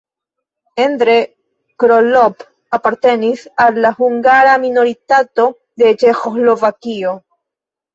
[0.85, 1.17] Endre
[1.83, 2.47] Krolopp
[2.79, 5.51] apartenis al la hungara minoritato
[5.85, 7.19] de Ĉeĥoslovakio.